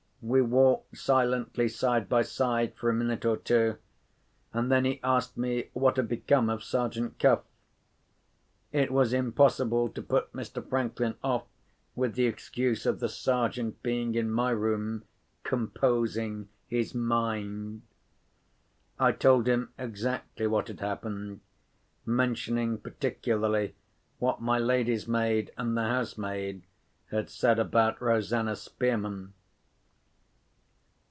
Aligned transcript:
We 0.23 0.43
walked 0.43 0.95
silently, 0.99 1.67
side 1.67 2.07
by 2.07 2.21
side, 2.21 2.75
for 2.75 2.91
a 2.91 2.93
minute 2.93 3.25
or 3.25 3.37
two, 3.37 3.77
and 4.53 4.71
then 4.71 4.85
he 4.85 4.99
asked 5.03 5.35
me 5.35 5.71
what 5.73 5.95
had 5.97 6.07
become 6.09 6.47
of 6.47 6.63
Sergeant 6.63 7.17
Cuff. 7.17 7.41
It 8.71 8.91
was 8.91 9.13
impossible 9.13 9.89
to 9.89 10.01
put 10.03 10.31
Mr. 10.31 10.63
Franklin 10.63 11.15
off 11.23 11.45
with 11.95 12.13
the 12.13 12.27
excuse 12.27 12.85
of 12.85 12.99
the 12.99 13.09
Sergeant 13.09 13.81
being 13.81 14.13
in 14.13 14.29
my 14.29 14.51
room, 14.51 15.05
composing 15.41 16.49
his 16.67 16.93
mind. 16.93 17.81
I 18.99 19.13
told 19.13 19.47
him 19.47 19.69
exactly 19.79 20.45
what 20.45 20.67
had 20.67 20.81
happened, 20.81 21.39
mentioning 22.05 22.77
particularly 22.77 23.73
what 24.19 24.39
my 24.39 24.59
lady's 24.59 25.07
maid 25.07 25.51
and 25.57 25.75
the 25.75 25.85
house 25.85 26.15
maid 26.15 26.61
had 27.09 27.27
said 27.31 27.57
about 27.57 27.99
Rosanna 27.99 28.55
Spearman. 28.55 29.33